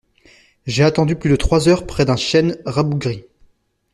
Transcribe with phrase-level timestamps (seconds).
[0.65, 3.23] J’ai attendu plus de trois heures près d’un chêne rabougri.